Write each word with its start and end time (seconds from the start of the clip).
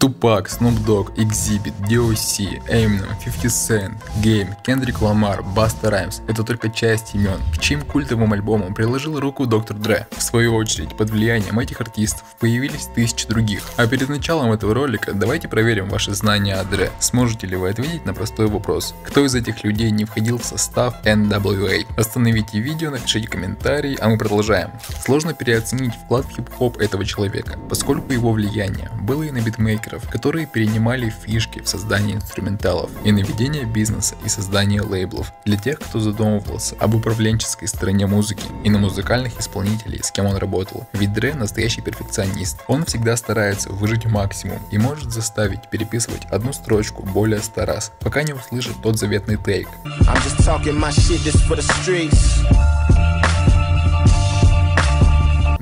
Тупак, 0.00 0.48
Snoop 0.48 0.82
Dogg, 0.86 1.14
Exhibit, 1.16 1.74
DOC, 1.86 2.66
Eminem, 2.68 3.06
50 3.22 3.50
Cent, 3.50 3.92
Game, 4.22 4.54
Кендрик 4.64 5.02
Ламар, 5.02 5.42
Баста 5.42 5.90
Раймс– 5.90 6.22
это 6.26 6.42
только 6.42 6.70
часть 6.70 7.14
имен, 7.14 7.38
к 7.54 7.58
чьим 7.58 7.82
культовым 7.82 8.32
альбомам 8.32 8.72
приложил 8.72 9.20
руку 9.20 9.44
Доктор 9.44 9.76
Дре. 9.76 10.06
В 10.16 10.22
свою 10.22 10.54
очередь, 10.54 10.96
под 10.96 11.10
влиянием 11.10 11.58
этих 11.58 11.82
артистов 11.82 12.24
появились 12.40 12.88
тысячи 12.94 13.28
других. 13.28 13.62
А 13.76 13.86
перед 13.86 14.08
началом 14.08 14.52
этого 14.52 14.72
ролика 14.72 15.12
давайте 15.12 15.48
проверим 15.48 15.90
ваши 15.90 16.14
знания 16.14 16.54
о 16.54 16.64
Дре. 16.64 16.90
Сможете 16.98 17.46
ли 17.46 17.56
вы 17.56 17.68
ответить 17.68 18.06
на 18.06 18.14
простой 18.14 18.46
вопрос, 18.46 18.94
кто 19.04 19.22
из 19.22 19.34
этих 19.34 19.62
людей 19.64 19.90
не 19.90 20.06
входил 20.06 20.38
в 20.38 20.46
состав 20.46 20.94
NWA? 21.04 21.84
Остановите 21.98 22.58
видео, 22.58 22.90
напишите 22.90 23.28
комментарий, 23.28 23.96
а 23.96 24.08
мы 24.08 24.16
продолжаем. 24.16 24.70
Сложно 25.04 25.34
переоценить 25.34 25.92
вклад 25.94 26.24
в 26.24 26.30
хип-хоп 26.30 26.78
этого 26.78 27.04
человека, 27.04 27.58
поскольку 27.68 28.14
его 28.14 28.32
влияние 28.32 28.90
было 29.02 29.24
и 29.24 29.30
на 29.30 29.42
битмейкер 29.42 29.89
мейкеров, 29.90 30.08
которые 30.08 30.46
перенимали 30.46 31.10
фишки 31.10 31.60
в 31.60 31.68
создании 31.68 32.14
инструменталов 32.14 32.90
и 33.04 33.12
наведение 33.12 33.64
бизнеса 33.64 34.14
и 34.24 34.28
создание 34.28 34.82
лейблов 34.82 35.32
для 35.44 35.56
тех, 35.56 35.80
кто 35.80 36.00
задумывался 36.00 36.76
об 36.78 36.94
управленческой 36.94 37.68
стороне 37.68 38.06
музыки 38.06 38.44
и 38.64 38.70
на 38.70 38.78
музыкальных 38.78 39.38
исполнителей, 39.38 40.02
с 40.02 40.10
кем 40.10 40.26
он 40.26 40.36
работал. 40.36 40.86
Ведь 40.92 41.12
Дре 41.12 41.34
настоящий 41.34 41.80
перфекционист. 41.80 42.60
Он 42.68 42.84
всегда 42.84 43.16
старается 43.16 43.70
выжить 43.70 44.06
максимум 44.06 44.58
и 44.70 44.78
может 44.78 45.12
заставить 45.12 45.68
переписывать 45.70 46.26
одну 46.30 46.52
строчку 46.52 47.02
более 47.02 47.40
ста 47.40 47.66
раз, 47.66 47.92
пока 48.00 48.22
не 48.22 48.32
услышит 48.32 48.74
тот 48.82 48.98
заветный 48.98 49.36
тейк. 49.36 49.68
I'm 49.84 50.16
just 50.22 50.38
talking 50.44 50.78
my 50.78 50.90
shit, 50.90 51.22
this 51.24 51.36
for 51.48 51.56
the 51.56 51.62
streets. 51.62 53.09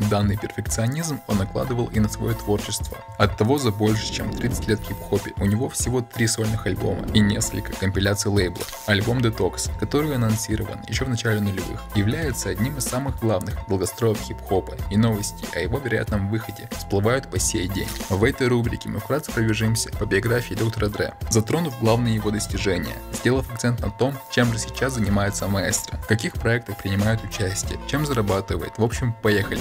Данный 0.09 0.39
перфекционизм 0.39 1.21
он 1.27 1.39
накладывал 1.39 1.87
и 1.87 2.01
на 2.01 2.09
свое 2.09 2.35
творчество. 2.35 2.97
От 3.19 3.37
того 3.37 3.59
за 3.59 3.71
больше, 3.71 4.11
чем 4.11 4.31
30 4.33 4.69
лет 4.69 4.81
хип-хопе 4.81 5.35
у 5.39 5.45
него 5.45 5.69
всего 5.69 6.01
три 6.01 6.27
сольных 6.27 6.67
альбома 6.67 7.07
и 7.13 7.21
несколько 7.21 7.73
компиляций 7.73 8.31
лейблов. 8.31 8.83
Альбом 8.87 9.19
Detox, 9.19 9.71
который 9.79 10.15
анонсирован 10.15 10.81
еще 10.89 11.05
в 11.05 11.11
начале 11.11 11.41
нулевых, 11.41 11.83
является 11.95 12.49
одним 12.49 12.79
из 12.79 12.85
самых 12.85 13.21
главных 13.21 13.59
долгостроев 13.69 14.19
хип-хопа, 14.21 14.77
и 14.91 14.97
новости 14.97 15.45
о 15.55 15.61
его 15.61 15.79
вероятном 15.79 16.31
выходе 16.31 16.71
всплывают 16.73 17.29
по 17.29 17.39
сей 17.39 17.69
день. 17.69 17.89
В 18.09 18.25
этой 18.25 18.49
рубрике 18.49 18.89
мы 18.89 19.01
вкратце 19.01 19.31
пробежимся 19.31 19.91
по 19.91 20.07
биографии 20.07 20.55
доктора 20.55 20.89
Дре, 20.89 21.15
затронув 21.29 21.79
главные 21.81 22.15
его 22.15 22.31
достижения, 22.31 22.97
сделав 23.13 23.51
акцент 23.53 23.81
на 23.81 23.91
том, 23.91 24.15
чем 24.31 24.53
же 24.53 24.59
сейчас 24.59 24.95
занимается 24.95 25.49
маэстро, 25.49 25.99
в 25.99 26.07
каких 26.07 26.33
проектах 26.35 26.79
принимает 26.79 27.23
участие, 27.23 27.79
чем 27.89 28.07
зарабатывает. 28.07 28.79
В 28.79 28.85
общем, 28.85 29.15
поехали! 29.23 29.61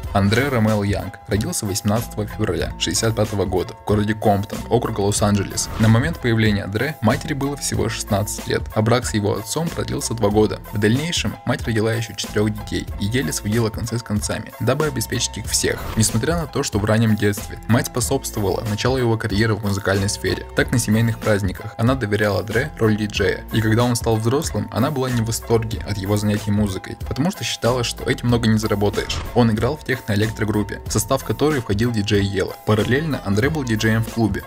Андре 0.13 0.49
Ромел 0.49 0.83
Янг 0.83 1.19
родился 1.27 1.65
18 1.65 2.13
февраля 2.29 2.65
1965 2.65 3.33
года 3.47 3.73
в 3.73 3.85
городе 3.85 4.13
Комптон, 4.13 4.59
округ 4.69 4.99
Лос-Анджелес. 4.99 5.69
На 5.79 5.87
момент 5.87 6.19
появления 6.19 6.65
Андре 6.65 6.97
матери 6.99 7.33
было 7.33 7.55
всего 7.55 7.87
16 7.87 8.47
лет, 8.47 8.61
а 8.75 8.81
брак 8.81 9.05
с 9.05 9.13
его 9.13 9.37
отцом 9.37 9.69
продлился 9.69 10.13
2 10.13 10.29
года. 10.29 10.59
В 10.73 10.77
дальнейшем 10.77 11.35
мать 11.45 11.65
родила 11.65 11.93
еще 11.93 12.13
четырех 12.15 12.53
детей 12.53 12.85
и 12.99 13.05
еле 13.05 13.31
сводила 13.31 13.69
концы 13.69 13.97
с 13.99 14.03
концами, 14.03 14.51
дабы 14.59 14.85
обеспечить 14.87 15.37
их 15.37 15.45
всех. 15.45 15.79
Несмотря 15.95 16.35
на 16.35 16.45
то, 16.45 16.61
что 16.61 16.79
в 16.79 16.83
раннем 16.83 17.15
детстве 17.15 17.57
мать 17.69 17.87
способствовала 17.87 18.65
началу 18.69 18.97
его 18.97 19.17
карьеры 19.17 19.55
в 19.55 19.63
музыкальной 19.63 20.09
сфере, 20.09 20.45
так 20.57 20.73
на 20.73 20.77
семейных 20.77 21.19
праздниках 21.19 21.73
она 21.77 21.95
доверяла 21.95 22.43
Дре 22.43 22.69
роль 22.79 22.97
диджея. 22.97 23.45
И 23.53 23.61
когда 23.61 23.83
он 23.85 23.95
стал 23.95 24.17
взрослым, 24.17 24.67
она 24.73 24.91
была 24.91 25.09
не 25.09 25.21
в 25.21 25.27
восторге 25.27 25.79
от 25.87 25.97
его 25.97 26.17
занятий 26.17 26.51
музыкой, 26.51 26.97
потому 27.07 27.31
что 27.31 27.45
считала, 27.45 27.85
что 27.85 28.09
этим 28.09 28.27
много 28.27 28.49
не 28.49 28.57
заработаешь. 28.57 29.15
Он 29.35 29.51
играл 29.51 29.77
в 29.77 29.85
тех 29.85 30.00
на 30.07 30.15
электрогруппе, 30.15 30.81
в 30.85 30.91
состав 30.91 31.23
которой 31.23 31.61
входил 31.61 31.91
диджей 31.91 32.23
Ела. 32.23 32.55
Параллельно 32.65 33.21
Андре 33.25 33.49
был 33.49 33.63
диджеем 33.63 34.03
в 34.03 34.09
клубе. 34.09 34.43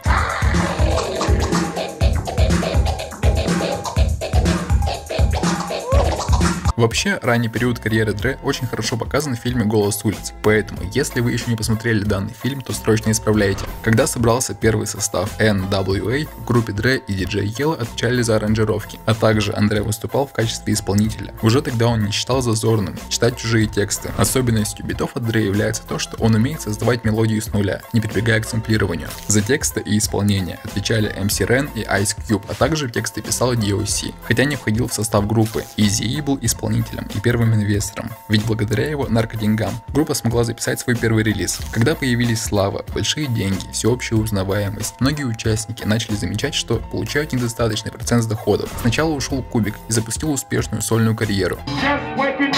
Вообще, 6.85 7.19
ранний 7.23 7.49
период 7.49 7.79
карьеры 7.79 8.13
Дре 8.13 8.39
очень 8.43 8.67
хорошо 8.67 8.99
показан 8.99 9.35
в 9.35 9.39
фильме 9.39 9.65
«Голос 9.65 10.05
улиц», 10.05 10.35
поэтому, 10.43 10.83
если 10.93 11.21
вы 11.21 11.33
еще 11.33 11.47
не 11.49 11.57
посмотрели 11.57 12.05
данный 12.05 12.35
фильм, 12.35 12.61
то 12.61 12.75
срочно 12.75 13.11
исправляйте. 13.11 13.65
Когда 13.83 14.07
собрался 14.07 14.53
первый 14.53 14.87
состав 14.87 15.31
NWA, 15.41 16.29
в 16.37 16.45
группе 16.45 16.75
Дре 16.75 16.99
и 16.99 17.15
диджей 17.15 17.47
Yellow 17.47 17.81
отвечали 17.81 18.21
за 18.21 18.37
аранжировки, 18.37 18.99
а 19.07 19.15
также 19.15 19.55
Андре 19.55 19.81
выступал 19.81 20.27
в 20.27 20.35
качестве 20.35 20.75
исполнителя. 20.75 21.33
Уже 21.41 21.63
тогда 21.63 21.87
он 21.87 22.05
не 22.05 22.13
считал 22.13 22.43
зазорным 22.43 22.99
читать 23.09 23.39
чужие 23.39 23.67
тексты. 23.67 24.11
Особенностью 24.19 24.85
битов 24.85 25.17
от 25.17 25.25
Дре 25.25 25.47
является 25.47 25.85
то, 25.89 25.99
что 25.99 26.19
он 26.23 26.35
умеет 26.35 26.61
создавать 26.61 27.03
мелодию 27.03 27.41
с 27.41 27.51
нуля, 27.55 27.81
не 27.95 28.03
прибегая 28.03 28.43
к 28.43 28.47
сэмплированию. 28.47 29.09
За 29.27 29.41
тексты 29.41 29.81
и 29.81 29.97
исполнение 29.97 30.59
отвечали 30.63 31.11
MC 31.17 31.49
Ren 31.49 31.71
и 31.75 31.81
Ice 31.81 32.15
Cube, 32.29 32.45
а 32.47 32.53
также 32.53 32.91
тексты 32.91 33.23
писал 33.23 33.55
DOC, 33.55 34.13
хотя 34.25 34.45
не 34.45 34.57
входил 34.57 34.87
в 34.87 34.93
состав 34.93 35.27
группы. 35.27 35.65
Easy 35.79 36.23
был 36.23 36.39
исполнителем 36.43 36.74
исполнителем 36.75 37.09
и 37.15 37.21
первым 37.21 37.55
инвестором, 37.55 38.11
ведь 38.29 38.45
благодаря 38.45 38.89
его 38.89 39.07
наркоденьгам 39.09 39.75
группа 39.89 40.15
смогла 40.15 40.45
записать 40.45 40.81
свой 40.81 40.97
первый 40.97 41.25
релиз. 41.25 41.61
Когда 41.73 41.95
появились 41.95 42.43
слава, 42.43 42.85
большие 42.93 43.27
деньги, 43.27 43.71
всеобщая 43.73 44.17
узнаваемость, 44.17 44.95
многие 45.01 45.25
участники 45.25 45.85
начали 45.85 46.15
замечать, 46.15 46.55
что 46.55 46.77
получают 46.77 47.33
недостаточный 47.33 47.93
процент 47.93 48.27
доходов. 48.29 48.71
Сначала 48.81 49.11
ушел 49.11 49.43
Кубик 49.43 49.75
и 49.89 49.93
запустил 49.93 50.33
успешную 50.33 50.83
сольную 50.83 51.17
карьеру. 51.17 51.59
No 51.83 52.54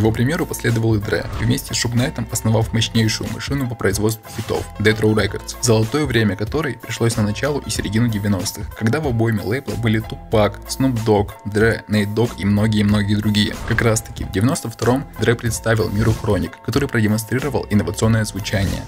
его 0.00 0.12
примеру 0.12 0.46
последовал 0.46 0.94
и 0.94 0.98
Дре, 0.98 1.26
вместе 1.38 1.74
с 1.74 1.76
Шугнайтом 1.76 2.26
основав 2.30 2.72
мощнейшую 2.72 3.30
машину 3.32 3.68
по 3.68 3.74
производству 3.74 4.24
хитов 4.34 4.66
Death 4.78 5.00
Row 5.00 5.14
Records, 5.14 5.56
золотое 5.60 6.06
время 6.06 6.36
которой 6.36 6.78
пришлось 6.78 7.16
на 7.16 7.22
начало 7.22 7.60
и 7.60 7.70
середину 7.70 8.08
90-х, 8.08 8.74
когда 8.78 9.00
в 9.00 9.06
обойме 9.06 9.42
лейбла 9.42 9.74
были 9.74 10.00
Тупак, 10.00 10.58
Snoop 10.68 11.04
Dogg, 11.04 11.30
Дре, 11.44 11.84
Нейт 11.88 12.14
Дог 12.14 12.30
и 12.38 12.46
многие-многие 12.46 13.16
другие. 13.16 13.54
Как 13.68 13.82
раз 13.82 14.00
таки 14.00 14.24
в 14.24 14.30
92-м 14.30 15.04
Дре 15.20 15.34
представил 15.34 15.90
миру 15.90 16.12
Хроник, 16.12 16.58
который 16.64 16.88
продемонстрировал 16.88 17.66
инновационное 17.70 18.24
звучание. 18.24 18.82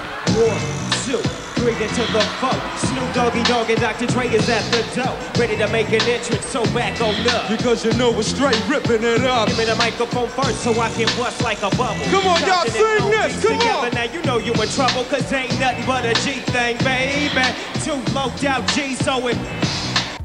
Three 1.82 2.02
into 2.02 2.12
the 2.12 2.20
foe. 2.40 2.60
Snoop 2.76 3.14
Doggy 3.14 3.42
Dogg 3.44 3.70
and 3.70 3.80
Dr. 3.80 4.06
Dre 4.06 4.28
is 4.28 4.48
at 4.48 4.62
the 4.70 4.82
door. 4.94 5.16
Ready 5.38 5.56
to 5.56 5.68
make 5.68 5.88
an 5.88 6.02
entrance, 6.02 6.46
so 6.46 6.64
back 6.74 7.00
on 7.00 7.14
up. 7.28 7.48
Because 7.48 7.84
you 7.84 7.92
know 7.94 8.10
we're 8.10 8.22
straight 8.22 8.60
ripping 8.68 9.02
it 9.02 9.22
up. 9.22 9.48
Give 9.48 9.58
me 9.58 9.64
the 9.64 9.76
microphone 9.76 10.28
first 10.28 10.62
so 10.62 10.72
I 10.80 10.90
can 10.90 11.06
bust 11.18 11.42
like 11.42 11.62
a 11.62 11.70
bubble. 11.76 12.04
Come 12.10 12.26
on, 12.26 12.40
y'all 12.42 12.66
sing 12.66 13.10
this, 13.10 13.42
come 13.42 13.58
together, 13.58 13.86
on. 13.86 13.94
Now 13.94 14.04
you 14.04 14.22
know 14.22 14.38
you 14.38 14.52
in 14.52 14.68
trouble, 14.68 15.04
cause 15.04 15.32
ain't 15.32 15.58
nothing 15.58 15.86
but 15.86 16.04
a 16.04 16.14
G 16.22 16.40
thing, 16.52 16.76
baby. 16.78 17.46
Two 17.84 18.00
low 18.12 18.30
out 18.48 18.66
G, 18.68 18.94
so 18.94 19.28
it 19.28 19.36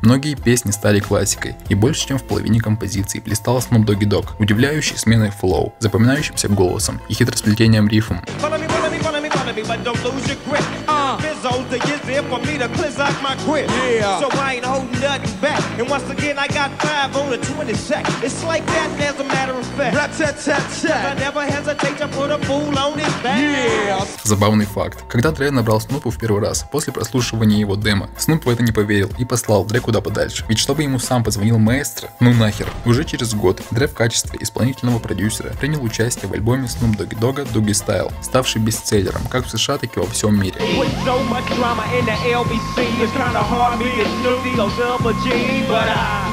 Многие 0.03 0.35
песни 0.35 0.72
стали 0.72 1.00
классикой, 1.00 1.56
и 1.69 1.75
больше 1.75 2.07
чем 2.07 2.17
в 2.17 2.23
половине 2.23 2.62
композиций 2.62 3.19
блистал 3.19 3.57
Snoop 3.57 3.84
Doggy 3.84 4.07
Dogg, 4.07 4.29
удивляющий 4.40 4.96
сменой 4.96 5.31
флоу, 5.31 5.73
запоминающимся 5.79 6.47
голосом 6.47 7.01
и 7.09 7.13
хитросплетением 7.13 7.90
рифом. 7.90 8.23
Follow 8.40 8.57
me, 8.57 8.67
follow 8.69 8.90
me, 8.90 9.00
follow 9.01 9.22
me, 9.22 9.29
follow 9.29 9.53
me, 9.53 9.63
but 9.63 9.84
don't 9.84 10.01
lose 10.06 10.28
your 10.28 10.38
grip. 10.47 10.63
Uh. 11.17 11.22
Bizzos 11.22 11.69
to 11.69 11.79
get 11.79 12.01
there 12.03 12.23
for 12.23 12.39
me 12.39 12.57
to 12.57 12.67
cleanse 12.69 13.00
out 13.00 13.22
my 13.22 13.35
grip. 13.45 13.69
Yeah. 13.69 14.19
So 14.19 14.29
I 14.39 14.55
ain't 14.55 14.66
holding 14.66 15.00
nothing 15.00 15.39
back. 15.41 15.61
And 15.79 15.89
once 15.89 16.09
again, 16.09 16.38
I 16.38 16.47
got 16.47 16.72
five 16.81 17.16
on 17.16 17.29
the 17.29 17.38
20 17.38 17.73
sec. 17.73 18.05
It's 18.23 18.44
like 18.44 18.66
that, 18.66 18.89
as 19.00 19.19
a 19.19 19.23
matter 19.23 19.53
of 19.53 19.66
fact. 19.78 19.95
Rat 19.95 20.11
tat 20.17 20.38
tat 20.39 20.63
tat. 20.81 21.17
I 21.17 21.19
never 21.19 21.44
hesitate 21.45 21.97
to 21.97 22.07
put 22.07 22.31
a 22.31 22.38
fool 22.45 22.78
on 22.78 22.97
his 22.97 23.13
back. 23.23 23.39
Yeah. 23.39 24.07
Забавный 24.23 24.66
факт. 24.66 25.03
Когда 25.09 25.31
Дре 25.31 25.51
набрал 25.51 25.81
Снупу 25.81 26.09
в 26.09 26.17
первый 26.17 26.41
раз, 26.41 26.66
после 26.72 26.94
прослушивания 26.94 27.59
его 27.59 27.75
демо, 27.75 28.09
Снуп 28.17 28.45
в 28.45 28.49
это 28.49 28.63
не 28.63 28.72
поверил 28.72 29.11
и 29.17 29.25
послал 29.25 29.66
Дре 29.66 29.79
куда 29.79 30.01
подальше. 30.01 30.45
Ведь 30.47 30.59
чтобы 30.59 30.84
ему 30.84 30.99
сам 30.99 31.23
позвонил 31.23 31.57
маэстро, 31.57 32.09
ну 32.19 32.34
нахер. 32.34 32.67
Уже 32.85 33.03
через 33.03 33.34
год 33.34 33.61
Дре 33.72 33.87
в 33.87 33.93
качестве 33.93 34.37
исполнительного 34.41 34.99
продюсера 34.99 35.49
принял 35.59 35.84
участие 35.84 36.29
в 36.29 36.34
альбоме 36.34 36.66
Snoop 36.66 36.97
Doggy 36.97 37.19
Dogg 37.19 37.53
Doggy 37.53 37.72
Style, 37.72 38.11
ставший 38.22 38.61
бестселлером 38.61 39.22
как 39.29 39.46
в 39.46 39.49
США, 39.49 39.78
так 39.78 39.96
и 39.96 39.99
во 39.99 40.08
всем 40.08 40.40
мире. 40.40 40.55
so 41.07 41.23
much 41.23 41.45
drama 41.55 41.83
in 41.97 42.03
the 42.03 42.11
LBC. 42.11 42.99
It's 43.01 43.13
kinda 43.13 43.41
hard, 43.41 43.79
me 43.79 44.01
and 44.01 44.09
Snoop 44.19 44.43
D-O-double-G, 44.43 45.65
but 45.65 45.87
I... 45.87 46.27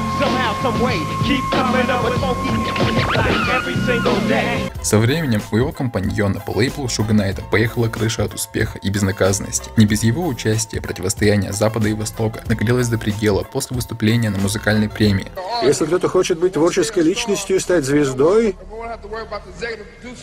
Со 4.82 4.98
временем 4.98 5.42
у 5.50 5.56
его 5.56 5.72
компаньона 5.72 6.40
по 6.40 6.50
лейблу 6.50 6.88
Шуга 6.88 7.12
Найта 7.12 7.42
поехала 7.42 7.88
крыша 7.88 8.24
от 8.24 8.34
успеха 8.34 8.78
и 8.78 8.90
безнаказанности. 8.90 9.70
Не 9.76 9.86
без 9.86 10.02
его 10.02 10.26
участия 10.26 10.80
противостояние 10.80 11.52
Запада 11.52 11.88
и 11.88 11.94
Востока 11.94 12.42
накалилось 12.46 12.88
до 12.88 12.98
предела 12.98 13.42
после 13.42 13.74
выступления 13.74 14.30
на 14.30 14.38
музыкальной 14.38 14.88
премии. 14.88 15.30
Если 15.62 15.86
кто-то 15.86 16.08
хочет 16.08 16.38
быть 16.38 16.52
творческой 16.52 17.02
личностью 17.02 17.56
и 17.56 17.60
стать 17.60 17.84
звездой, 17.84 18.56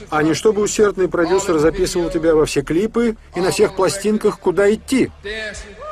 а 0.10 0.24
не 0.24 0.34
чтобы 0.34 0.62
усердный 0.62 1.08
продюсер 1.08 1.58
записывал 1.60 2.10
тебя 2.10 2.36
во 2.36 2.46
все 2.46 2.62
клипы 2.62 3.18
и 3.36 3.42
на 3.42 3.52
всех 3.52 3.76
пластинках, 3.76 4.40
куда 4.40 4.74
идти. 4.74 5.12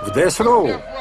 В 0.06 0.18
Death 0.18 0.40
Row. 0.40 0.99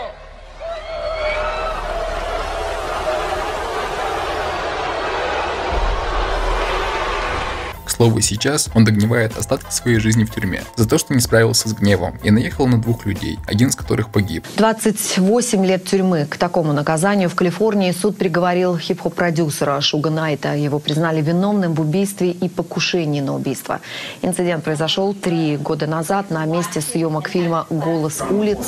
Слову, 7.99 8.21
сейчас 8.21 8.71
он 8.75 8.85
догнивает 8.85 9.37
остатки 9.37 9.73
своей 9.73 9.99
жизни 9.99 10.23
в 10.23 10.31
тюрьме 10.31 10.63
за 10.77 10.89
то, 10.89 10.99
что 10.99 11.15
не 11.15 11.21
справился 11.21 11.69
с 11.69 11.73
гневом 11.73 12.17
и 12.23 12.31
наехал 12.31 12.69
на 12.69 12.81
двух 12.81 13.07
людей, 13.07 13.41
один 13.45 13.71
из 13.71 13.75
которых 13.75 14.11
погиб. 14.11 14.47
28 14.57 15.67
лет 15.67 15.85
тюрьмы. 15.85 16.25
К 16.31 16.37
такому 16.37 16.73
наказанию 16.73 17.29
в 17.29 17.35
Калифорнии 17.35 17.91
суд 17.91 18.17
приговорил 18.17 18.79
хип-хоп-продюсера 18.79 19.81
Шуга 19.81 20.11
Найта. 20.11 20.55
Его 20.55 20.79
признали 20.79 21.21
виновным 21.21 21.75
в 21.75 21.81
убийстве 21.81 22.31
и 22.31 22.49
покушении 22.49 23.21
на 23.21 23.35
убийство. 23.35 23.81
Инцидент 24.23 24.63
произошел 24.63 25.13
три 25.13 25.57
года 25.57 25.89
назад 25.89 26.31
на 26.31 26.45
месте 26.45 26.81
съемок 26.81 27.29
фильма 27.29 27.67
«Голос 27.69 28.23
улиц». 28.31 28.59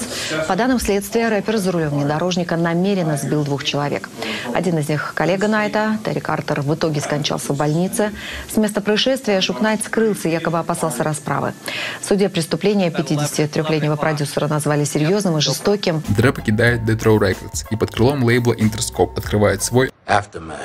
По 0.49 0.57
данным 0.57 0.81
следствия, 0.81 1.29
рэпер 1.29 1.59
за 1.59 1.71
рулем 1.71 1.91
внедорожника 1.91 2.57
намеренно 2.57 3.17
сбил 3.17 3.45
двух 3.45 3.63
человек. 3.63 4.11
Один 4.55 4.77
из 4.79 4.89
них– 4.89 5.13
коллега 5.17 5.47
Найта, 5.47 5.99
Терри 6.05 6.19
Картер, 6.19 6.63
в 6.63 6.75
итоге 6.75 7.01
скончался 7.01 7.53
в 7.53 7.57
больнице. 7.57 8.11
С 8.53 8.57
места 8.57 8.81
происшествия 8.81 9.20
Шук 9.41 9.61
Найт 9.61 9.85
скрылся, 9.85 10.29
якобы 10.29 10.59
опасался 10.59 11.03
расправы. 11.03 11.53
В 12.01 12.05
суде 12.05 12.29
преступления 12.29 12.91
53-летнего 12.91 13.97
продюсера 13.97 14.49
назвали 14.49 14.85
серьезным 14.85 15.39
и 15.39 15.41
жестоким. 15.41 16.03
Дре 16.09 16.33
покидает 16.33 16.81
Death 16.83 17.05
Row 17.05 17.19
Records 17.19 17.67
и 17.71 17.77
под 17.77 17.91
крылом 17.91 18.25
лейбла 18.25 18.55
Interscope 18.55 19.17
открывает 19.17 19.63
свой. 19.63 19.90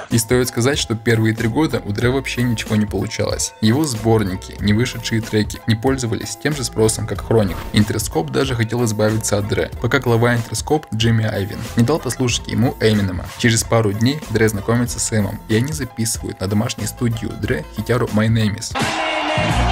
И 0.09 0.17
стоит 0.17 0.47
сказать, 0.47 0.77
что 0.77 0.95
первые 0.95 1.35
три 1.35 1.47
года 1.47 1.81
у 1.85 1.91
Дре 1.91 2.09
вообще 2.09 2.43
ничего 2.43 2.75
не 2.75 2.85
получалось. 2.85 3.53
Его 3.61 3.85
сборники, 3.85 4.55
не 4.59 4.73
вышедшие 4.73 5.21
треки, 5.21 5.59
не 5.67 5.75
пользовались 5.75 6.37
тем 6.41 6.55
же 6.55 6.63
спросом, 6.63 7.07
как 7.07 7.21
Хроник. 7.21 7.57
Интерскоп 7.73 8.31
даже 8.31 8.55
хотел 8.55 8.83
избавиться 8.85 9.37
от 9.37 9.47
Дре, 9.47 9.71
пока 9.81 9.99
глава 9.99 10.35
Интерскоп 10.35 10.87
Джимми 10.93 11.25
Айвин 11.25 11.59
не 11.75 11.83
дал 11.83 11.99
послушать 11.99 12.47
ему 12.47 12.75
Эминема. 12.79 13.25
Через 13.37 13.63
пару 13.63 13.93
дней 13.93 14.19
Дре 14.29 14.49
знакомится 14.49 14.99
с 14.99 15.17
Эмом, 15.17 15.39
и 15.47 15.55
они 15.55 15.71
записывают 15.73 16.39
на 16.39 16.47
домашней 16.47 16.87
студии 16.87 17.27
Дре 17.41 17.65
хитяру 17.75 18.07
My 18.07 18.27
Name 18.27 18.57
Is. 18.57 18.75
В 18.75 19.64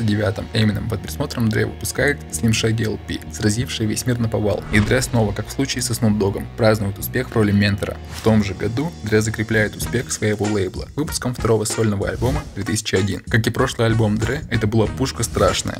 99-м 0.00 0.46
Эмином 0.52 0.88
под 0.88 1.02
присмотром 1.02 1.48
Дре 1.48 1.66
выпускает 1.66 2.18
Slim 2.30 2.50
Shady 2.50 2.98
LP, 2.98 3.20
сразивший 3.32 3.86
весь 3.86 4.06
мир 4.06 4.18
на 4.18 4.28
повал. 4.28 4.62
И 4.72 4.80
Дре 4.80 5.00
снова, 5.02 5.32
как 5.32 5.46
в 5.48 5.50
случае 5.50 5.82
со 5.82 5.92
Snoop 5.92 6.18
Dogg'ом, 6.18 6.46
празднует 6.56 6.98
успех 6.98 7.30
в 7.30 7.34
роли 7.34 7.52
ментора. 7.52 7.96
В 8.16 8.22
том 8.22 8.44
же 8.44 8.54
году 8.54 8.92
Дре 9.02 9.20
закрепляет 9.20 9.76
успех 9.76 10.12
своего 10.12 10.46
лейбла 10.46 10.88
выпуском 10.96 11.34
второго 11.34 11.64
сольного 11.64 12.08
альбома 12.08 12.42
2001. 12.54 13.20
Как 13.28 13.46
и 13.46 13.50
прошлый 13.50 13.86
альбом 13.86 14.18
Дре, 14.18 14.42
это 14.50 14.66
была 14.66 14.86
пушка 14.86 15.22
страшная. 15.22 15.78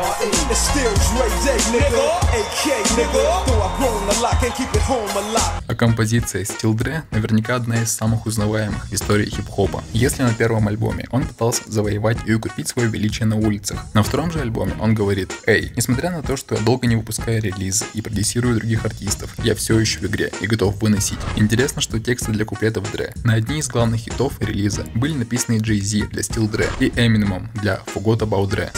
It's 0.00 0.60
still 0.60 0.94
Dre 1.10 1.28
Day, 1.44 1.58
nigga. 1.74 2.06
AK, 2.30 2.86
nigga. 2.94 3.46
Though 3.46 3.62
I've 3.62 3.76
grown 3.78 4.08
a 4.08 4.22
lot, 4.22 4.34
can't 4.40 4.54
keep 4.54 4.72
it 4.74 4.82
home 4.82 5.10
a 5.10 5.32
lot. 5.32 5.67
Композиция 5.78 6.42
Still 6.42 6.74
Dre 6.74 7.02
наверняка 7.12 7.54
одна 7.54 7.80
из 7.80 7.92
самых 7.92 8.26
узнаваемых 8.26 8.86
в 8.86 8.92
истории 8.92 9.30
хип-хопа. 9.30 9.84
Если 9.92 10.24
на 10.24 10.34
первом 10.34 10.66
альбоме 10.66 11.06
он 11.12 11.24
пытался 11.24 11.62
завоевать 11.66 12.18
и 12.26 12.34
укрепить 12.34 12.66
свое 12.66 12.88
величие 12.88 13.26
на 13.26 13.36
улицах, 13.36 13.86
на 13.94 14.02
втором 14.02 14.32
же 14.32 14.40
альбоме 14.40 14.74
он 14.80 14.96
говорит 14.96 15.30
«Эй, 15.46 15.72
несмотря 15.76 16.10
на 16.10 16.24
то, 16.24 16.36
что 16.36 16.56
я 16.56 16.60
долго 16.62 16.88
не 16.88 16.96
выпускаю 16.96 17.40
релизы 17.40 17.84
и 17.94 18.02
продюсирую 18.02 18.56
других 18.56 18.84
артистов, 18.84 19.32
я 19.44 19.54
все 19.54 19.78
еще 19.78 20.00
в 20.00 20.06
игре 20.06 20.32
и 20.40 20.48
готов 20.48 20.82
выносить». 20.82 21.20
Интересно, 21.36 21.80
что 21.80 22.00
тексты 22.00 22.32
для 22.32 22.44
куплетов 22.44 22.92
Dre 22.92 23.12
на 23.22 23.34
одни 23.34 23.60
из 23.60 23.68
главных 23.68 24.00
хитов 24.00 24.32
релиза 24.40 24.84
были 24.96 25.12
написаны 25.12 25.58
Jay-Z 25.58 26.08
для 26.08 26.22
Still 26.22 26.50
Dre 26.50 26.68
и 26.80 26.88
Eminem 26.88 27.46
для 27.54 27.80
Forgot 27.94 28.18
About 28.18 28.50
Dre. 28.50 28.72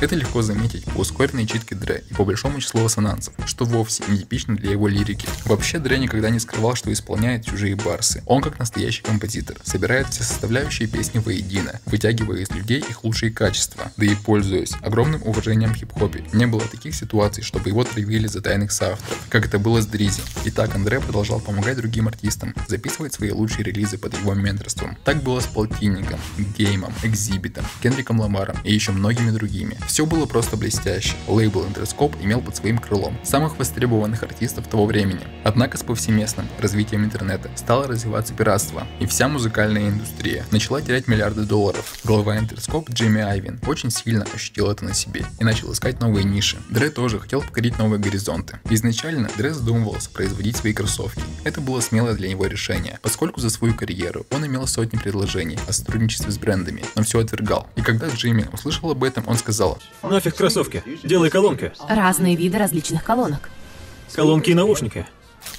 Это 0.00 0.16
легко 0.16 0.42
заметить 0.42 0.84
по 0.84 0.98
ускоренной 0.98 1.46
читке 1.46 1.74
Дре 1.74 2.02
и 2.10 2.14
по 2.14 2.24
большому 2.32 2.60
числу 2.60 2.82
ассонансов, 2.82 3.34
что 3.44 3.66
вовсе 3.66 4.02
не 4.08 4.16
типично 4.16 4.56
для 4.56 4.70
его 4.70 4.88
лирики. 4.88 5.28
Вообще 5.44 5.78
Дре 5.78 5.98
никогда 5.98 6.30
не 6.30 6.38
скрывал, 6.38 6.74
что 6.74 6.90
исполняет 6.90 7.44
чужие 7.44 7.76
барсы. 7.76 8.22
Он 8.24 8.40
как 8.40 8.58
настоящий 8.58 9.02
композитор, 9.02 9.58
собирает 9.64 10.08
все 10.08 10.24
составляющие 10.24 10.88
песни 10.88 11.18
воедино, 11.18 11.78
вытягивая 11.84 12.38
из 12.38 12.50
людей 12.50 12.80
их 12.80 13.04
лучшие 13.04 13.30
качества. 13.30 13.92
Да 13.98 14.06
и 14.06 14.14
пользуясь 14.14 14.72
огромным 14.80 15.22
уважением 15.24 15.74
в 15.74 15.76
хип-хопе, 15.76 16.24
не 16.32 16.46
было 16.46 16.62
таких 16.62 16.94
ситуаций, 16.94 17.42
чтобы 17.42 17.68
его 17.68 17.84
травили 17.84 18.26
за 18.26 18.40
тайных 18.40 18.72
соавторов, 18.72 19.18
как 19.28 19.44
это 19.44 19.58
было 19.58 19.82
с 19.82 19.86
Дризи. 19.86 20.22
И 20.46 20.50
так 20.50 20.74
Андре 20.74 21.00
продолжал 21.00 21.38
помогать 21.38 21.76
другим 21.76 22.08
артистам, 22.08 22.54
записывать 22.66 23.12
свои 23.12 23.30
лучшие 23.30 23.64
релизы 23.64 23.98
под 23.98 24.16
его 24.16 24.32
менторством. 24.32 24.96
Так 25.04 25.22
было 25.22 25.40
с 25.40 25.46
Полтинником, 25.46 26.18
Геймом, 26.56 26.94
Экзибитом, 27.02 27.66
Кендриком 27.82 28.20
Ламаром 28.20 28.56
и 28.64 28.72
еще 28.72 28.92
многими 28.92 29.30
другими. 29.32 29.76
Все 29.86 30.06
было 30.06 30.24
просто 30.24 30.56
блестяще. 30.56 31.14
Лейбл 31.28 31.66
Interscope 31.66 32.21
имел 32.22 32.40
под 32.40 32.56
своим 32.56 32.78
крылом 32.78 33.18
самых 33.22 33.58
востребованных 33.58 34.22
артистов 34.22 34.68
того 34.68 34.86
времени. 34.86 35.20
Однако 35.44 35.78
с 35.78 35.82
повсеместным 35.82 36.48
развитием 36.58 37.04
интернета 37.04 37.50
стало 37.56 37.86
развиваться 37.86 38.34
пиратство, 38.34 38.86
и 39.00 39.06
вся 39.06 39.28
музыкальная 39.28 39.88
индустрия 39.88 40.44
начала 40.50 40.80
терять 40.80 41.08
миллиарды 41.08 41.42
долларов. 41.42 41.98
Глава 42.04 42.36
Interscope 42.36 42.92
Джимми 42.92 43.20
Айвин 43.20 43.60
очень 43.66 43.90
сильно 43.90 44.26
ощутил 44.34 44.70
это 44.70 44.84
на 44.84 44.94
себе 44.94 45.24
и 45.38 45.44
начал 45.44 45.72
искать 45.72 46.00
новые 46.00 46.24
ниши. 46.24 46.58
Дре 46.70 46.90
тоже 46.90 47.18
хотел 47.18 47.42
покорить 47.42 47.78
новые 47.78 48.00
горизонты. 48.00 48.58
Изначально 48.70 49.28
Дре 49.36 49.52
задумывался 49.52 50.10
производить 50.10 50.56
свои 50.56 50.72
кроссовки. 50.72 51.22
Это 51.44 51.60
было 51.60 51.80
смелое 51.80 52.14
для 52.14 52.28
него 52.28 52.46
решение, 52.46 52.98
поскольку 53.02 53.40
за 53.40 53.50
свою 53.50 53.74
карьеру 53.74 54.26
он 54.30 54.46
имел 54.46 54.66
сотни 54.66 54.96
предложений 54.96 55.58
о 55.68 55.72
сотрудничестве 55.72 56.30
с 56.32 56.38
брендами, 56.38 56.84
но 56.94 57.02
все 57.02 57.20
отвергал. 57.20 57.68
И 57.76 57.82
когда 57.82 58.08
Джимми 58.08 58.46
услышал 58.52 58.90
об 58.90 59.04
этом, 59.04 59.24
он 59.26 59.36
сказал, 59.36 59.78
Нафиг 60.02 60.36
кроссовки, 60.36 60.82
делай 61.02 61.30
колонки. 61.30 61.72
Разные 62.12 62.36
виды 62.36 62.58
различных 62.58 63.02
колонок. 63.04 63.48
Колонки 64.12 64.50
и 64.50 64.54
наушники. 64.54 65.06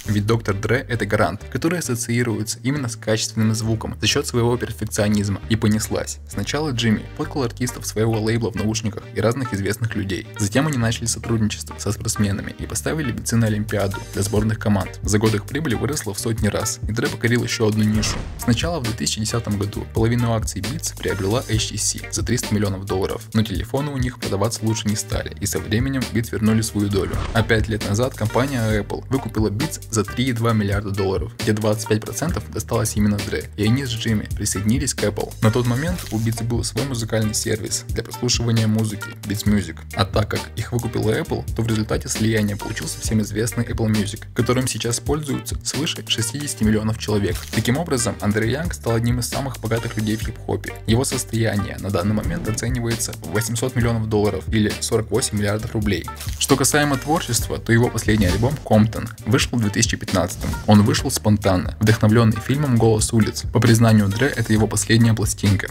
Ведь 0.06 0.26
Доктор 0.26 0.54
Дре— 0.54 0.84
это 0.88 1.06
гарант, 1.06 1.42
который 1.50 1.78
ассоциируется 1.78 2.58
именно 2.62 2.88
с 2.88 2.96
качественным 2.96 3.54
звуком 3.54 3.96
за 4.00 4.06
счет 4.06 4.26
своего 4.26 4.56
перфекционизма. 4.56 5.40
И 5.48 5.56
понеслась. 5.56 6.18
Сначала 6.28 6.70
Джимми 6.70 7.04
подкал 7.16 7.44
артистов 7.44 7.86
своего 7.86 8.20
лейбла 8.20 8.50
в 8.50 8.54
наушниках 8.54 9.02
и 9.14 9.20
разных 9.20 9.54
известных 9.54 9.94
людей. 9.94 10.26
Затем 10.38 10.66
они 10.66 10.76
начали 10.76 11.06
сотрудничество 11.06 11.76
со 11.78 11.92
спортсменами 11.92 12.54
и 12.58 12.66
поставили 12.66 13.12
бицы 13.12 13.36
на 13.36 13.46
Олимпиаду 13.46 13.96
для 14.12 14.22
сборных 14.22 14.58
команд. 14.58 15.00
За 15.02 15.18
год 15.18 15.34
их 15.34 15.44
прибыль 15.46 15.76
выросла 15.76 16.14
в 16.14 16.18
сотни 16.18 16.48
раз, 16.48 16.80
и 16.88 16.92
Дре 16.92 17.08
покорил 17.08 17.44
еще 17.44 17.66
одну 17.68 17.84
нишу. 17.84 18.16
Сначала 18.38 18.80
в 18.80 18.84
2010 18.84 19.48
году 19.58 19.86
половину 19.94 20.32
акций 20.32 20.60
Beats 20.60 20.96
приобрела 20.96 21.42
HTC 21.48 22.12
за 22.12 22.22
300 22.22 22.54
миллионов 22.54 22.84
долларов, 22.84 23.22
но 23.32 23.42
телефоны 23.42 23.90
у 23.90 23.96
них 23.96 24.18
продаваться 24.18 24.60
лучше 24.62 24.88
не 24.88 24.96
стали, 24.96 25.36
и 25.40 25.46
со 25.46 25.58
временем 25.58 26.02
Beats 26.12 26.30
вернули 26.32 26.62
свою 26.62 26.88
долю. 26.88 27.12
А 27.32 27.42
пять 27.42 27.68
лет 27.68 27.88
назад 27.88 28.14
компания 28.14 28.80
Apple 28.80 29.04
выкупила 29.08 29.48
Beats 29.48 29.73
за 29.90 30.02
3,2 30.02 30.54
миллиарда 30.54 30.90
долларов, 30.90 31.32
где 31.38 31.52
25% 31.52 32.42
досталось 32.52 32.96
именно 32.96 33.18
Дре, 33.18 33.50
и 33.56 33.64
они 33.64 33.84
с 33.84 33.90
Джимми 33.90 34.28
присоединились 34.36 34.94
к 34.94 35.02
Apple. 35.02 35.32
На 35.42 35.50
тот 35.50 35.66
момент 35.66 36.00
у 36.12 36.18
Beats 36.18 36.44
был 36.44 36.64
свой 36.64 36.84
музыкальный 36.84 37.34
сервис 37.34 37.84
для 37.88 38.02
прослушивания 38.02 38.66
музыки, 38.66 39.08
Beats 39.22 39.44
Music, 39.44 39.76
а 39.94 40.04
так 40.04 40.30
как 40.30 40.40
их 40.56 40.72
выкупила 40.72 41.10
Apple, 41.10 41.44
то 41.54 41.62
в 41.62 41.66
результате 41.66 42.08
слияния 42.08 42.56
получился 42.56 43.00
всем 43.00 43.20
известный 43.22 43.64
Apple 43.64 43.88
Music, 43.88 44.22
которым 44.34 44.66
сейчас 44.68 45.00
пользуются 45.00 45.56
свыше 45.64 46.04
60 46.06 46.60
миллионов 46.62 46.98
человек. 46.98 47.36
Таким 47.52 47.76
образом, 47.76 48.14
Андрей 48.20 48.52
Янг 48.52 48.74
стал 48.74 48.94
одним 48.94 49.20
из 49.20 49.28
самых 49.28 49.58
богатых 49.60 49.96
людей 49.96 50.16
в 50.16 50.22
хип-хопе. 50.22 50.74
Его 50.86 51.04
состояние 51.04 51.76
на 51.80 51.90
данный 51.90 52.14
момент 52.14 52.48
оценивается 52.48 53.12
в 53.12 53.32
800 53.32 53.76
миллионов 53.76 54.08
долларов 54.08 54.44
или 54.48 54.72
48 54.80 55.38
миллиардов 55.38 55.72
рублей. 55.72 56.06
Что 56.38 56.56
касаемо 56.56 56.96
творчества, 56.96 57.58
то 57.58 57.72
его 57.72 57.88
последний 57.88 58.26
альбом 58.26 58.54
Compton 58.64 59.08
вышел 59.26 59.58
в 59.58 59.60
2000 59.60 59.63
2015 59.64 60.38
Он 60.66 60.82
вышел 60.82 61.10
спонтанно, 61.10 61.76
вдохновленный 61.80 62.38
фильмом 62.40 62.76
«Голос 62.76 63.12
улиц». 63.12 63.44
По 63.52 63.60
признанию 63.60 64.08
Дре, 64.08 64.28
это 64.28 64.52
его 64.52 64.66
последняя 64.66 65.14
пластинка. 65.14 65.68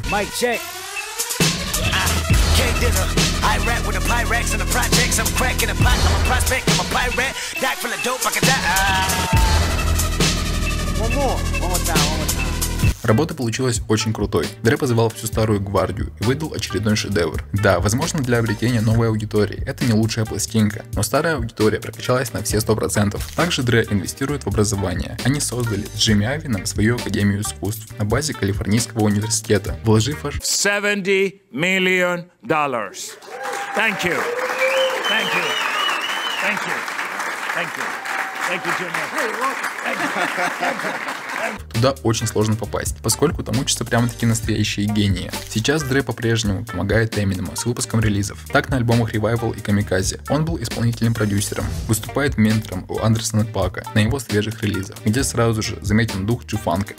One 10.99 11.11
more. 11.11 11.37
One 11.59 11.69
more 11.69 11.77
time. 11.79 11.97
One 11.97 12.19
more 12.19 12.27
time. 12.27 12.32
Работа 13.03 13.35
получилась 13.35 13.81
очень 13.89 14.13
крутой. 14.13 14.47
Дре 14.63 14.77
позвал 14.77 15.09
всю 15.09 15.27
старую 15.27 15.59
гвардию 15.59 16.13
и 16.19 16.23
выдал 16.23 16.53
очередной 16.53 16.95
шедевр. 16.95 17.43
Да, 17.51 17.79
возможно 17.79 18.21
для 18.21 18.39
обретения 18.39 18.79
новой 18.79 19.09
аудитории 19.09 19.61
это 19.65 19.83
не 19.83 19.93
лучшая 19.93 20.25
пластинка, 20.25 20.85
но 20.93 21.03
старая 21.03 21.35
аудитория 21.35 21.79
прокачалась 21.81 22.31
на 22.31 22.41
все 22.43 22.57
100%. 22.57 23.19
Также 23.35 23.63
Дре 23.63 23.85
инвестирует 23.89 24.43
в 24.43 24.47
образование. 24.47 25.17
Они 25.25 25.41
создали 25.41 25.85
с 25.85 25.97
Джимми 25.97 26.25
Авином 26.25 26.65
свою 26.65 26.95
Академию 26.95 27.41
искусств 27.41 27.93
на 27.97 28.05
базе 28.05 28.33
Калифорнийского 28.33 29.03
университета, 29.03 29.77
вложив 29.83 30.25
аж 30.25 30.39
70 30.39 31.41
million 31.51 32.25
dollars. 32.45 33.17
Thank 33.75 34.03
you. 34.03 34.17
Thank 35.09 35.29
you. 35.33 35.45
Thank 36.41 36.61
you. 36.67 36.77
Thank 37.55 37.71
you. 37.77 37.85
Thank 38.47 38.65
you, 38.65 38.73
Jimmy. 38.79 39.01
Thank 40.59 40.83
you. 40.83 41.22
Туда 41.73 41.95
очень 42.03 42.27
сложно 42.27 42.55
попасть, 42.55 42.97
поскольку 43.01 43.43
там 43.43 43.59
учатся 43.59 43.85
прямо 43.85 44.07
такие 44.07 44.27
настоящие 44.27 44.85
гении. 44.85 45.31
Сейчас 45.49 45.83
Дре 45.83 46.03
по-прежнему 46.03 46.65
помогает 46.65 47.17
Эминему 47.17 47.55
с 47.55 47.65
выпуском 47.65 47.99
релизов. 47.99 48.39
Так 48.51 48.69
на 48.69 48.77
альбомах 48.77 49.13
Revival 49.13 49.57
и 49.57 49.61
Камиказе 49.61 50.19
он 50.29 50.45
был 50.45 50.61
исполнительным 50.61 51.13
продюсером, 51.13 51.65
выступает 51.87 52.37
ментором 52.37 52.85
у 52.87 52.99
Андерсона 52.99 53.45
Пака 53.45 53.83
на 53.93 53.99
его 53.99 54.19
свежих 54.19 54.63
релизах, 54.63 54.97
где 55.03 55.23
сразу 55.23 55.61
же 55.61 55.77
заметен 55.81 56.25
дух 56.25 56.45
джуфанка. 56.45 56.93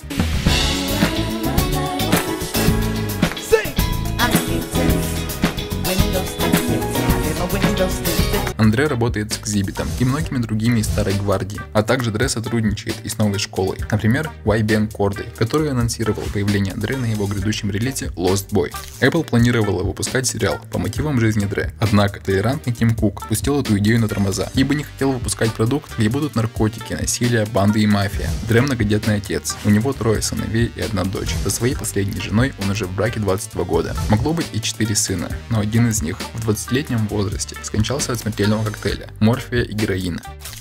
Андре 8.75 8.88
работает 8.88 9.33
с 9.33 9.38
Экзибитом 9.38 9.87
и 10.00 10.04
многими 10.04 10.38
другими 10.38 10.81
из 10.81 10.87
старой 10.87 11.14
гвардии, 11.14 11.61
а 11.73 11.85
также 11.85 12.11
Дре 12.11 12.28
сотрудничает 12.28 12.97
и 13.04 13.09
с 13.09 13.19
новой 13.19 13.38
школой, 13.38 13.78
например, 13.88 14.33
YBN 14.45 14.90
Corday, 14.90 15.33
который 15.37 15.71
анонсировал 15.71 16.25
появление 16.33 16.75
Дре 16.75 16.97
на 16.97 17.04
его 17.04 17.28
грядущем 17.28 17.71
релизе 17.71 18.07
Lost 18.16 18.49
Boy. 18.50 18.75
Apple 19.00 19.23
планировала 19.23 19.85
выпускать 19.85 20.26
сериал 20.26 20.59
по 20.73 20.81
мотивам 20.81 21.21
жизни 21.21 21.45
Дре, 21.45 21.73
однако 21.78 22.19
толерантный 22.19 22.73
Тим 22.73 22.97
Кук 22.97 23.28
пустил 23.28 23.61
эту 23.61 23.78
идею 23.78 24.00
на 24.00 24.09
тормоза, 24.09 24.50
ибо 24.57 24.75
не 24.75 24.83
хотел 24.83 25.12
выпускать 25.12 25.52
продукт, 25.52 25.97
где 25.97 26.09
будут 26.09 26.35
наркотики, 26.35 26.95
насилие, 26.95 27.47
банды 27.47 27.81
и 27.81 27.87
мафия. 27.87 28.28
Дре 28.49 28.61
многодетный 28.61 29.19
отец, 29.19 29.57
у 29.64 29.71
него 29.71 29.93
трое 29.93 30.21
сыновей 30.21 30.73
и 30.75 30.81
одна 30.81 31.04
дочь. 31.04 31.33
Со 31.45 31.50
своей 31.50 31.76
последней 31.76 32.21
женой 32.21 32.52
он 32.61 32.71
уже 32.71 32.87
в 32.87 32.93
браке 32.97 33.21
22 33.21 33.62
года. 33.62 33.95
Могло 34.11 34.33
быть 34.33 34.49
и 34.52 34.61
четыре 34.61 34.97
сына, 34.97 35.28
но 35.49 35.61
один 35.61 35.88
из 35.90 36.02
них 36.02 36.19
в 36.35 36.49
20-летнем 36.49 37.07
возрасте 37.07 37.54
скончался 37.62 38.11
от 38.11 38.19
смертельного 38.19 38.63
коктейля, 38.64 39.09
морфия 39.21 39.62
и 39.62 39.73
героина. 39.73 40.21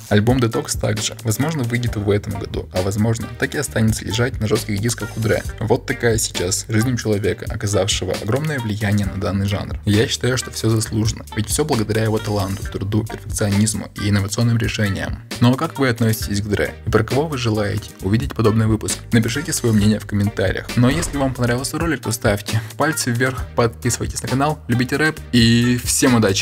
Альбом 0.10 0.38
Detox 0.38 0.80
также, 0.80 1.16
возможно, 1.24 1.64
выйдет 1.64 1.96
в 1.96 2.10
этом 2.10 2.34
году, 2.34 2.70
а 2.72 2.84
возможно, 2.84 3.28
так 3.40 3.56
и 3.56 3.58
останется 3.58 4.06
лежать 4.06 4.40
на 4.40 4.48
жестких 4.48 4.80
дисках 4.80 5.10
у 5.18 5.20
Дре. 5.20 5.42
Вот 5.60 5.88
такая 5.88 6.20
сейчас 6.20 6.66
жизнь 6.68 6.98
человека, 6.98 7.48
оказавшего 7.50 8.14
огромное 8.22 8.60
влияние 8.60 9.08
на 9.08 9.20
данный 9.20 9.48
жанр. 9.48 9.80
Я 9.86 10.08
считаю, 10.08 10.38
что 10.38 10.52
все 10.52 10.70
заслуженно, 10.70 11.26
ведь 11.36 11.48
все 11.48 11.66
благодаря 11.66 12.04
его 12.04 12.20
таланту, 12.20 12.64
труду, 12.72 13.04
перфекционизму 13.04 13.90
и 14.02 14.10
инновационным 14.10 14.58
решениям. 14.58 15.24
Ну 15.40 15.54
а 15.54 15.56
как 15.56 15.80
вы 15.80 15.90
относитесь 15.90 16.42
к 16.42 16.46
Дре? 16.46 16.76
И 16.86 16.90
про 16.92 17.04
кого 17.04 17.28
вы 17.28 17.38
желаете 17.40 17.90
увидеть 18.02 18.36
подобный 18.36 18.68
выпуск? 18.68 19.00
Напишите 19.12 19.52
свое 19.52 19.74
мнение 19.74 20.00
в 20.00 20.06
комментариях. 20.06 20.68
Ну 20.76 20.90
а 20.90 20.92
если 20.92 21.18
вам 21.18 21.34
понравился 21.34 21.80
ролик, 21.80 22.02
то 22.02 22.12
ставьте 22.12 22.62
пальцы 22.78 23.10
вверх, 23.10 23.48
подписывайтесь 23.56 24.22
на 24.22 24.28
канал, 24.28 24.60
любите 24.68 24.98
рэп 24.98 25.20
и 25.32 25.80
всем 25.84 26.16
удачи! 26.16 26.42